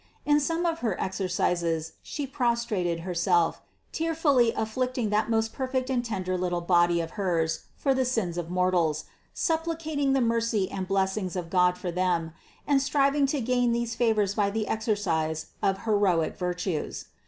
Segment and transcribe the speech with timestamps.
[0.25, 3.61] In some of her exercises She prostrated Herself,
[3.91, 8.49] tearfully afflicting that most perfect and tender little body of hers for the sins of
[8.49, 12.31] mortals, supplicating the mercy and blessings of God for them,
[12.65, 17.05] and striving to gain these favors by the exercise of heroic virtues.